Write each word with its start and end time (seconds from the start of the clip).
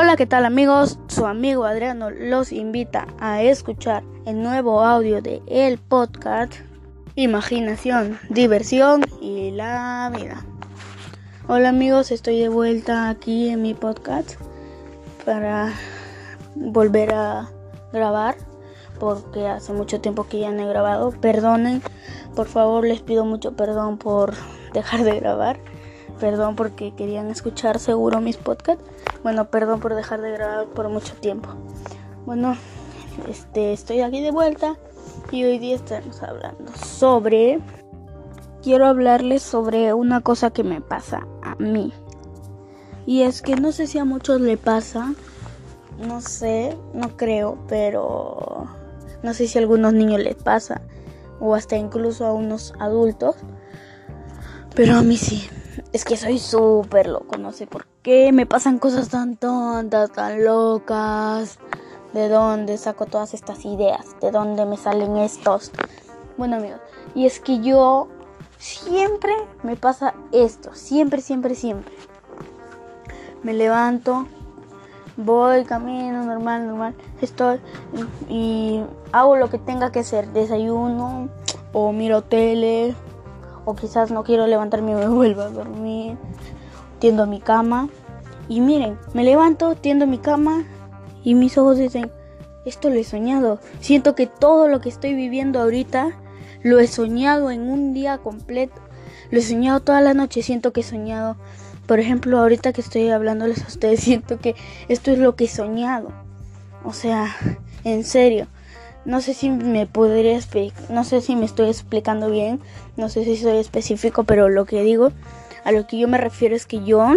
Hola, 0.00 0.14
¿qué 0.14 0.26
tal 0.26 0.44
amigos? 0.44 1.00
Su 1.08 1.26
amigo 1.26 1.64
Adriano 1.64 2.08
los 2.10 2.52
invita 2.52 3.08
a 3.18 3.42
escuchar 3.42 4.04
el 4.26 4.40
nuevo 4.40 4.84
audio 4.84 5.20
de 5.20 5.42
el 5.48 5.76
podcast 5.78 6.54
Imaginación, 7.16 8.16
Diversión 8.28 9.02
y 9.20 9.50
la 9.50 10.12
Vida. 10.14 10.44
Hola 11.48 11.70
amigos, 11.70 12.12
estoy 12.12 12.38
de 12.38 12.48
vuelta 12.48 13.08
aquí 13.08 13.48
en 13.48 13.60
mi 13.62 13.74
podcast 13.74 14.34
para 15.26 15.72
volver 16.54 17.12
a 17.12 17.50
grabar 17.92 18.36
porque 19.00 19.48
hace 19.48 19.72
mucho 19.72 20.00
tiempo 20.00 20.28
que 20.28 20.38
ya 20.38 20.52
no 20.52 20.62
he 20.62 20.68
grabado. 20.68 21.10
Perdonen, 21.10 21.82
por 22.36 22.46
favor 22.46 22.86
les 22.86 23.00
pido 23.00 23.24
mucho 23.24 23.56
perdón 23.56 23.98
por 23.98 24.34
dejar 24.72 25.02
de 25.02 25.18
grabar. 25.18 25.58
Perdón 26.20 26.54
porque 26.54 26.94
querían 26.94 27.30
escuchar 27.30 27.80
seguro 27.80 28.20
mis 28.20 28.36
podcasts. 28.36 28.84
Bueno, 29.22 29.50
perdón 29.50 29.80
por 29.80 29.94
dejar 29.94 30.20
de 30.20 30.30
grabar 30.32 30.66
por 30.66 30.88
mucho 30.88 31.14
tiempo. 31.14 31.50
Bueno, 32.24 32.56
este, 33.28 33.72
estoy 33.72 34.00
aquí 34.00 34.20
de 34.22 34.30
vuelta 34.30 34.76
y 35.30 35.44
hoy 35.44 35.58
día 35.58 35.76
estamos 35.76 36.22
hablando 36.22 36.72
sobre... 36.74 37.60
Quiero 38.62 38.86
hablarles 38.86 39.42
sobre 39.42 39.94
una 39.94 40.20
cosa 40.20 40.50
que 40.50 40.64
me 40.64 40.80
pasa 40.80 41.26
a 41.42 41.54
mí. 41.56 41.92
Y 43.06 43.22
es 43.22 43.40
que 43.40 43.54
no 43.56 43.72
sé 43.72 43.86
si 43.86 43.98
a 43.98 44.04
muchos 44.04 44.40
le 44.40 44.56
pasa, 44.56 45.14
no 46.06 46.20
sé, 46.20 46.76
no 46.92 47.16
creo, 47.16 47.56
pero 47.68 48.66
no 49.22 49.32
sé 49.32 49.46
si 49.46 49.58
a 49.58 49.62
algunos 49.62 49.94
niños 49.94 50.20
les 50.20 50.34
pasa 50.34 50.82
o 51.40 51.54
hasta 51.54 51.76
incluso 51.76 52.26
a 52.26 52.32
unos 52.32 52.74
adultos. 52.78 53.36
Pero 54.74 54.96
a 54.96 55.02
mí 55.02 55.16
sí. 55.16 55.48
Es 55.92 56.04
que 56.04 56.16
soy 56.16 56.38
súper 56.38 57.06
loco, 57.06 57.38
no 57.38 57.52
sé 57.52 57.66
por 57.66 57.86
qué 57.86 57.97
me 58.32 58.46
pasan 58.46 58.78
cosas 58.78 59.10
tan 59.10 59.36
tontas, 59.36 60.10
tan 60.12 60.42
locas. 60.42 61.58
¿De 62.14 62.30
dónde 62.30 62.78
saco 62.78 63.04
todas 63.04 63.34
estas 63.34 63.66
ideas? 63.66 64.18
¿De 64.22 64.30
dónde 64.30 64.64
me 64.64 64.78
salen 64.78 65.18
estos? 65.18 65.72
Bueno 66.38 66.56
amigos, 66.56 66.80
y 67.14 67.26
es 67.26 67.38
que 67.38 67.60
yo 67.60 68.08
siempre 68.58 69.34
me 69.62 69.76
pasa 69.76 70.14
esto, 70.32 70.74
siempre, 70.74 71.20
siempre, 71.20 71.54
siempre. 71.54 71.92
Me 73.42 73.52
levanto, 73.52 74.26
voy, 75.18 75.64
camino, 75.64 76.24
normal, 76.24 76.66
normal, 76.66 76.94
estoy 77.20 77.60
y 78.30 78.82
hago 79.12 79.36
lo 79.36 79.50
que 79.50 79.58
tenga 79.58 79.92
que 79.92 80.00
hacer, 80.00 80.28
desayuno 80.28 81.28
o 81.74 81.92
miro 81.92 82.22
tele 82.22 82.94
o 83.66 83.74
quizás 83.74 84.10
no 84.10 84.24
quiero 84.24 84.46
levantarme 84.46 84.92
y 84.92 84.94
me 84.94 85.08
vuelvo 85.08 85.42
a 85.42 85.50
dormir, 85.50 86.16
tiendo 86.98 87.26
mi 87.26 87.40
cama 87.40 87.88
y 88.48 88.60
miren, 88.60 88.98
me 89.12 89.24
levanto, 89.24 89.74
tiendo 89.74 90.06
mi 90.06 90.18
cama 90.18 90.64
y 91.22 91.34
mis 91.34 91.58
ojos 91.58 91.78
dicen, 91.78 92.10
esto 92.64 92.90
lo 92.90 92.96
he 92.96 93.04
soñado, 93.04 93.60
siento 93.80 94.14
que 94.14 94.26
todo 94.26 94.68
lo 94.68 94.80
que 94.80 94.88
estoy 94.88 95.14
viviendo 95.14 95.60
ahorita 95.60 96.18
lo 96.62 96.78
he 96.78 96.86
soñado 96.86 97.50
en 97.50 97.62
un 97.62 97.94
día 97.94 98.18
completo, 98.18 98.80
lo 99.30 99.38
he 99.38 99.42
soñado 99.42 99.80
toda 99.80 100.00
la 100.00 100.14
noche, 100.14 100.42
siento 100.42 100.72
que 100.72 100.80
he 100.80 100.84
soñado, 100.84 101.36
por 101.86 102.00
ejemplo, 102.00 102.38
ahorita 102.38 102.72
que 102.72 102.80
estoy 102.80 103.10
hablándoles 103.10 103.64
a 103.64 103.68
ustedes, 103.68 104.00
siento 104.04 104.38
que 104.38 104.54
esto 104.88 105.10
es 105.10 105.18
lo 105.18 105.36
que 105.36 105.44
he 105.44 105.48
soñado, 105.48 106.12
o 106.84 106.92
sea, 106.92 107.34
en 107.84 108.04
serio. 108.04 108.46
No 109.04 109.22
sé 109.22 109.32
si 109.32 109.48
me 109.48 109.86
podría 109.86 110.38
no 110.90 111.02
sé 111.02 111.22
si 111.22 111.34
me 111.34 111.46
estoy 111.46 111.68
explicando 111.68 112.30
bien, 112.30 112.60
no 112.98 113.08
sé 113.08 113.24
si 113.24 113.38
soy 113.38 113.56
específico, 113.56 114.24
pero 114.24 114.50
lo 114.50 114.66
que 114.66 114.82
digo, 114.82 115.12
a 115.68 115.72
lo 115.72 115.86
que 115.86 115.98
yo 115.98 116.08
me 116.08 116.16
refiero 116.16 116.56
es 116.56 116.64
que 116.64 116.82
yo 116.82 117.10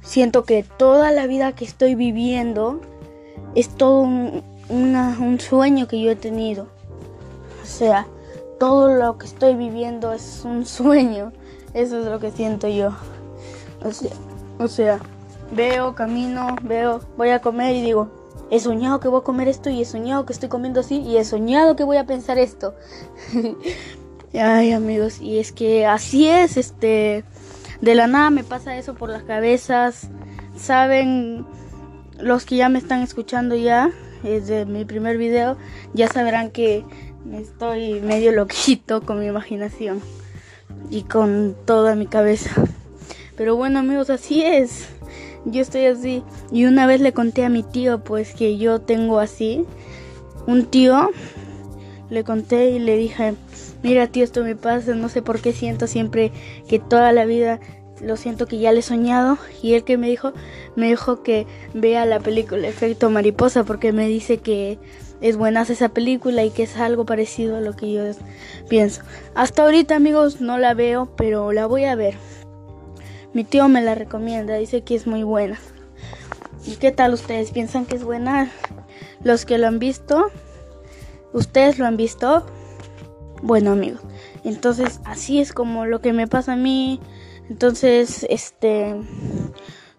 siento 0.00 0.44
que 0.44 0.62
toda 0.62 1.12
la 1.12 1.26
vida 1.26 1.52
que 1.52 1.66
estoy 1.66 1.94
viviendo 1.94 2.80
es 3.54 3.68
todo 3.68 4.00
un, 4.00 5.38
sueño 5.38 5.88
que 5.88 6.00
yo 6.00 6.10
he 6.10 6.16
tenido. 6.16 6.68
O 7.62 7.66
sea, 7.66 8.06
todo 8.58 8.94
lo 8.94 9.18
que 9.18 9.26
estoy 9.26 9.54
viviendo 9.56 10.14
es 10.14 10.40
un 10.46 10.64
sueño. 10.64 11.34
Eso 11.74 12.00
es 12.00 12.06
lo 12.06 12.18
que 12.18 12.30
siento 12.30 12.66
yo. 12.66 12.92
O 13.84 13.92
sea, 13.92 14.12
o 14.58 14.66
sea, 14.66 14.98
veo, 15.52 15.94
camino, 15.94 16.56
veo, 16.62 17.02
voy 17.18 17.28
a 17.28 17.42
comer 17.42 17.76
y 17.76 17.82
digo, 17.82 18.08
he 18.50 18.58
soñado 18.58 19.00
que 19.00 19.08
voy 19.08 19.20
a 19.20 19.24
comer 19.24 19.48
esto 19.48 19.68
y 19.68 19.82
he 19.82 19.84
soñado 19.84 20.24
que 20.24 20.32
estoy 20.32 20.48
comiendo 20.48 20.80
así 20.80 21.02
y 21.02 21.18
he 21.18 21.24
soñado 21.26 21.76
que 21.76 21.84
voy 21.84 21.98
a 21.98 22.06
pensar 22.06 22.38
esto. 22.38 22.74
Ay, 24.38 24.72
amigos, 24.72 25.20
y 25.20 25.38
es 25.38 25.52
que 25.52 25.86
así 25.86 26.28
es, 26.28 26.56
este, 26.56 27.24
de 27.80 27.94
la 27.94 28.06
nada 28.06 28.30
me 28.30 28.44
pasa 28.44 28.76
eso 28.76 28.94
por 28.94 29.08
las 29.08 29.22
cabezas. 29.22 30.08
Saben 30.56 31.46
los 32.18 32.44
que 32.44 32.56
ya 32.56 32.68
me 32.68 32.78
están 32.78 33.02
escuchando 33.02 33.56
ya 33.56 33.90
desde 34.22 34.64
mi 34.64 34.84
primer 34.84 35.18
video, 35.18 35.56
ya 35.94 36.08
sabrán 36.08 36.50
que 36.50 36.84
estoy 37.32 38.00
medio 38.00 38.32
loquito 38.32 39.02
con 39.02 39.20
mi 39.20 39.26
imaginación 39.26 40.00
y 40.90 41.02
con 41.02 41.56
toda 41.64 41.94
mi 41.94 42.06
cabeza. 42.06 42.50
Pero 43.36 43.56
bueno, 43.56 43.78
amigos, 43.78 44.10
así 44.10 44.42
es 44.42 44.88
yo 45.46 45.62
estoy 45.62 45.86
así. 45.86 46.22
Y 46.52 46.66
una 46.66 46.86
vez 46.86 47.00
le 47.00 47.12
conté 47.12 47.44
a 47.44 47.48
mi 47.48 47.62
tío, 47.62 48.02
pues 48.02 48.34
que 48.34 48.58
yo 48.58 48.80
tengo 48.80 49.20
así. 49.20 49.64
Un 50.46 50.66
tío, 50.66 51.10
le 52.10 52.24
conté 52.24 52.70
y 52.70 52.78
le 52.78 52.96
dije, 52.96 53.34
mira 53.82 54.06
tío, 54.06 54.24
esto 54.24 54.42
me 54.42 54.56
pasa, 54.56 54.94
no 54.94 55.08
sé 55.08 55.22
por 55.22 55.40
qué 55.40 55.52
siento 55.52 55.86
siempre 55.86 56.32
que 56.68 56.78
toda 56.78 57.12
la 57.12 57.24
vida 57.24 57.60
lo 58.00 58.16
siento 58.16 58.46
que 58.46 58.58
ya 58.58 58.72
le 58.72 58.80
he 58.80 58.82
soñado. 58.82 59.38
Y 59.62 59.74
él 59.74 59.84
que 59.84 59.96
me 59.96 60.08
dijo, 60.08 60.32
me 60.74 60.88
dijo 60.88 61.22
que 61.22 61.46
vea 61.74 62.04
la 62.06 62.20
película 62.20 62.68
Efecto 62.68 63.10
Mariposa 63.10 63.64
porque 63.64 63.92
me 63.92 64.06
dice 64.06 64.38
que 64.38 64.78
es 65.20 65.36
buena 65.36 65.62
esa 65.62 65.88
película 65.88 66.44
y 66.44 66.50
que 66.50 66.64
es 66.64 66.76
algo 66.76 67.06
parecido 67.06 67.56
a 67.56 67.60
lo 67.60 67.74
que 67.74 67.92
yo 67.92 68.02
pienso. 68.68 69.02
Hasta 69.34 69.62
ahorita 69.62 69.96
amigos 69.96 70.40
no 70.40 70.58
la 70.58 70.74
veo, 70.74 71.08
pero 71.16 71.52
la 71.52 71.66
voy 71.66 71.84
a 71.84 71.94
ver. 71.94 72.14
Mi 73.32 73.44
tío 73.44 73.68
me 73.68 73.82
la 73.82 73.94
recomienda, 73.94 74.54
dice 74.56 74.82
que 74.82 74.94
es 74.94 75.06
muy 75.06 75.22
buena. 75.22 75.58
¿Y 76.66 76.76
qué 76.76 76.90
tal 76.90 77.14
ustedes? 77.14 77.50
¿Piensan 77.50 77.86
que 77.86 77.96
es 77.96 78.04
buena? 78.04 78.50
Los 79.22 79.44
que 79.44 79.58
lo 79.58 79.66
han 79.66 79.78
visto, 79.78 80.30
¿ustedes 81.32 81.78
lo 81.78 81.86
han 81.86 81.96
visto? 81.96 82.46
Bueno, 83.42 83.72
amigos, 83.72 84.00
entonces 84.44 85.00
así 85.04 85.40
es 85.40 85.52
como 85.52 85.86
lo 85.86 86.00
que 86.00 86.12
me 86.12 86.26
pasa 86.26 86.54
a 86.54 86.56
mí. 86.56 87.00
Entonces, 87.48 88.26
este, 88.28 88.96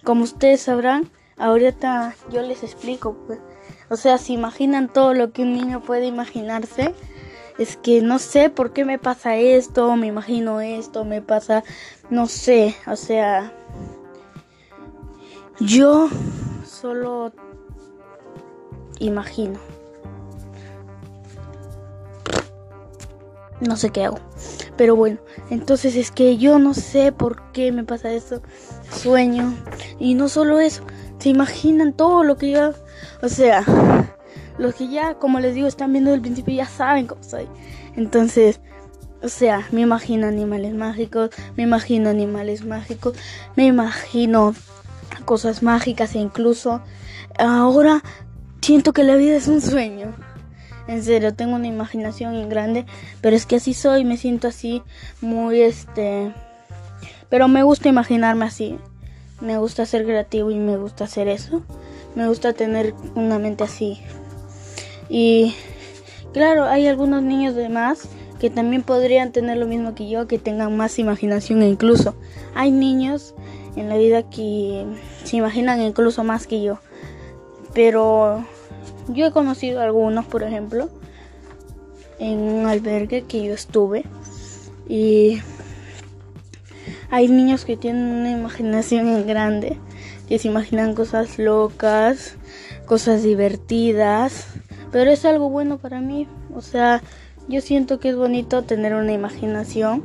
como 0.04 0.24
ustedes 0.24 0.62
sabrán, 0.62 1.10
ahorita 1.38 2.16
yo 2.32 2.42
les 2.42 2.64
explico. 2.64 3.16
Pues. 3.26 3.40
O 3.90 3.96
sea, 3.96 4.18
si 4.18 4.34
imaginan 4.34 4.92
todo 4.92 5.14
lo 5.14 5.32
que 5.32 5.44
un 5.44 5.54
niño 5.54 5.82
puede 5.82 6.08
imaginarse, 6.08 6.94
es 7.58 7.78
que 7.78 8.02
no 8.02 8.20
sé 8.20 8.50
por 8.50 8.74
qué 8.74 8.86
me 8.86 9.00
pasa 9.00 9.36
esto, 9.36 9.96
me 9.96 10.08
imagino 10.08 10.62
esto, 10.62 11.06
me 11.06 11.22
pasa, 11.22 11.64
no 12.10 12.28
sé, 12.28 12.76
o 12.86 12.96
sea, 12.96 13.52
yo 15.60 16.10
solo 16.66 17.32
imagino. 19.00 19.60
No 23.62 23.76
sé 23.78 23.90
qué 23.90 24.06
hago. 24.06 24.20
Pero 24.76 24.96
bueno, 24.96 25.18
entonces 25.50 25.96
es 25.96 26.12
que 26.12 26.38
yo 26.38 26.60
no 26.60 26.74
sé 26.74 27.12
por 27.12 27.52
qué 27.52 27.72
me 27.72 27.84
pasa 27.84 28.12
esto. 28.12 28.42
Sueño. 28.92 29.54
Y 30.00 30.14
no 30.14 30.30
solo 30.30 30.60
eso. 30.60 30.84
Se 31.20 31.30
imaginan 31.30 31.94
todo 31.94 32.24
lo 32.24 32.38
que 32.38 32.52
yo... 32.52 32.74
O 33.22 33.30
sea, 33.30 33.64
los 34.58 34.76
que 34.76 34.88
ya, 34.90 35.16
como 35.16 35.40
les 35.40 35.56
digo, 35.56 35.68
están 35.68 35.92
viendo 35.92 36.12
desde 36.12 36.18
el 36.18 36.22
principio 36.22 36.56
ya 36.56 36.68
saben 36.68 37.08
cómo 37.08 37.24
soy. 37.24 37.48
Entonces, 37.96 38.60
o 39.24 39.30
sea, 39.30 39.68
me 39.72 39.82
imagino 39.82 40.28
animales 40.28 40.76
mágicos, 40.76 41.32
me 41.56 41.64
imagino 41.64 42.10
animales 42.10 42.64
mágicos, 42.64 43.16
me 43.56 43.66
imagino 43.66 44.54
cosas 45.26 45.64
mágicas 45.64 46.14
e 46.16 46.20
incluso 46.20 46.82
ahora 47.40 48.04
siento 48.62 48.94
que 48.94 49.04
la 49.04 49.16
vida 49.16 49.36
es 49.36 49.48
un 49.48 49.62
sueño. 49.62 50.14
En 50.88 51.04
serio, 51.04 51.34
tengo 51.34 51.56
una 51.56 51.68
imaginación 51.68 52.48
grande, 52.50 52.86
pero 53.22 53.36
es 53.36 53.46
que 53.46 53.58
así 53.58 53.74
soy, 53.74 54.06
me 54.06 54.18
siento 54.18 54.48
así, 54.48 54.82
muy 55.22 55.62
este... 55.62 56.32
Pero 57.30 57.48
me 57.50 57.64
gusta 57.64 57.90
imaginarme 57.90 58.46
así. 58.46 58.78
Me 59.42 59.58
gusta 59.58 59.86
ser 59.86 60.06
creativo 60.06 60.50
y 60.50 60.56
me 60.56 60.78
gusta 60.78 61.04
hacer 61.04 61.28
eso. 61.28 61.62
Me 62.16 62.28
gusta 62.28 62.54
tener 62.54 62.96
una 63.16 63.38
mente 63.38 63.66
así, 63.66 64.02
y 65.10 65.54
claro, 66.34 66.66
hay 66.66 66.88
algunos 66.88 67.24
niños 67.24 67.56
de 67.56 67.70
más 67.70 68.08
que 68.40 68.50
también 68.50 68.84
podrían 68.84 69.32
tener 69.32 69.58
lo 69.58 69.66
mismo 69.66 69.96
que 69.96 70.10
yo, 70.10 70.28
que 70.28 70.38
tengan 70.38 70.76
más 70.78 71.00
imaginación 71.00 71.62
e 71.64 71.68
incluso 71.68 72.16
hay 72.54 72.72
niños 72.72 73.34
en 73.76 73.90
la 73.90 73.98
vida 73.98 74.24
que 74.24 74.86
se 75.24 75.38
imaginan 75.38 75.82
incluso 75.82 76.24
más 76.24 76.46
que 76.46 76.62
yo. 76.62 76.80
Pero 77.74 78.46
yo 79.08 79.28
he 79.28 79.32
conocido 79.32 79.82
algunos, 79.82 80.26
por 80.26 80.44
ejemplo, 80.44 80.90
en 82.20 82.40
un 82.40 82.66
albergue 82.66 83.24
que 83.24 83.44
yo 83.44 83.54
estuve 83.54 84.06
y 84.88 85.40
hay 87.10 87.28
niños 87.28 87.66
que 87.66 87.78
tienen 87.78 88.04
una 88.04 88.32
imaginación 88.32 89.26
grande. 89.28 89.78
que 90.28 90.40
se 90.40 90.50
imaginan 90.50 90.94
cosas 90.94 91.40
locas, 91.40 92.36
cosas 92.86 93.24
divertidas, 93.24 94.48
pero 94.92 95.10
es 95.10 95.24
algo 95.24 95.50
bueno 95.50 95.78
para 95.78 96.02
mí. 96.02 96.28
O 96.54 96.62
sea, 96.62 97.02
yo 97.48 97.62
siento 97.62 98.02
que 98.02 98.10
es 98.10 98.18
bonito 98.18 98.64
tener 98.64 98.94
una 98.94 99.14
imaginación, 99.14 100.04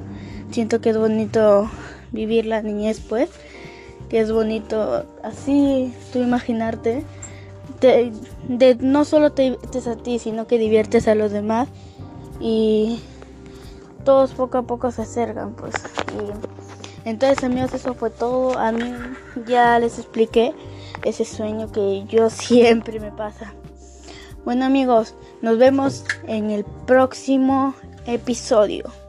siento 0.52 0.81
que 0.81 0.90
es 0.90 0.96
bonito 0.96 1.69
vivir 2.12 2.46
la 2.46 2.62
niñez, 2.62 3.00
pues, 3.00 3.31
que 4.08 4.20
es 4.20 4.31
bonito 4.31 5.06
así 5.25 5.93
tú 6.12 6.20
imaginarte. 6.20 7.05
De, 7.81 8.76
no 8.81 9.05
solo 9.05 9.32
te 9.32 9.43
diviertes 9.43 9.87
a 9.87 9.97
ti, 9.97 10.19
sino 10.19 10.47
que 10.47 10.59
diviertes 10.59 11.09
a 11.09 11.14
los 11.14 11.32
demás 11.32 11.69
y 12.41 13.00
todos 14.05 14.32
poco 14.32 14.59
a 14.59 14.62
poco 14.62 14.91
se 14.91 15.03
acercan, 15.03 15.55
pues. 15.55 15.75
Y 16.12 17.09
entonces, 17.09 17.43
amigos, 17.44 17.75
eso 17.75 17.94
fue 17.94 18.11
todo. 18.11 18.59
A 18.59 18.73
mí 18.73 18.94
ya 19.47 19.79
les 19.79 19.99
expliqué 19.99 20.55
ese 21.05 21.25
sueño 21.25 21.70
que 21.70 22.05
yo 22.09 22.31
siempre 22.31 23.00
me 23.00 23.11
pasa. 23.11 23.53
Bueno, 24.44 24.65
amigos, 24.65 25.15
nos 25.41 25.58
vemos 25.58 26.05
en 26.26 26.50
el 26.50 26.65
próximo 26.65 27.75
episodio. 28.06 29.01